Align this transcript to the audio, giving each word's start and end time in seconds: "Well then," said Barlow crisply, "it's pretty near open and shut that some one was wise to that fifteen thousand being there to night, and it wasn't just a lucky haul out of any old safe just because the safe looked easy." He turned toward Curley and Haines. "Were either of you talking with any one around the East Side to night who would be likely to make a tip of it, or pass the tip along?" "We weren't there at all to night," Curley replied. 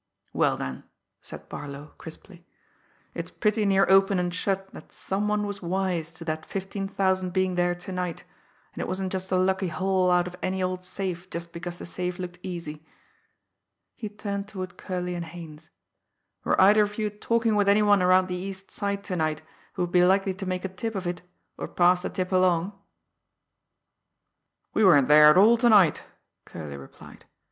"Well 0.33 0.57
then," 0.57 0.85
said 1.21 1.47
Barlow 1.47 1.93
crisply, 1.99 2.43
"it's 3.13 3.29
pretty 3.29 3.65
near 3.67 3.85
open 3.87 4.17
and 4.17 4.33
shut 4.33 4.73
that 4.73 4.91
some 4.91 5.27
one 5.27 5.45
was 5.45 5.61
wise 5.61 6.11
to 6.13 6.25
that 6.25 6.43
fifteen 6.43 6.87
thousand 6.87 7.33
being 7.33 7.53
there 7.53 7.75
to 7.75 7.91
night, 7.91 8.23
and 8.73 8.81
it 8.81 8.87
wasn't 8.87 9.11
just 9.11 9.31
a 9.31 9.35
lucky 9.37 9.67
haul 9.67 10.09
out 10.09 10.25
of 10.25 10.35
any 10.41 10.63
old 10.63 10.83
safe 10.83 11.29
just 11.29 11.53
because 11.53 11.77
the 11.77 11.85
safe 11.85 12.17
looked 12.17 12.39
easy." 12.41 12.83
He 13.95 14.09
turned 14.09 14.47
toward 14.47 14.75
Curley 14.75 15.13
and 15.13 15.25
Haines. 15.25 15.69
"Were 16.43 16.59
either 16.59 16.81
of 16.81 16.97
you 16.97 17.11
talking 17.11 17.55
with 17.55 17.69
any 17.69 17.83
one 17.83 18.01
around 18.01 18.27
the 18.27 18.33
East 18.33 18.71
Side 18.71 19.03
to 19.03 19.15
night 19.15 19.43
who 19.73 19.83
would 19.83 19.91
be 19.91 20.03
likely 20.03 20.33
to 20.33 20.47
make 20.47 20.65
a 20.65 20.67
tip 20.67 20.95
of 20.95 21.05
it, 21.05 21.21
or 21.59 21.67
pass 21.67 22.01
the 22.01 22.09
tip 22.09 22.31
along?" 22.31 22.73
"We 24.73 24.83
weren't 24.83 25.07
there 25.09 25.29
at 25.29 25.37
all 25.37 25.57
to 25.57 25.69
night," 25.69 26.05
Curley 26.45 26.75
replied. 26.75 27.25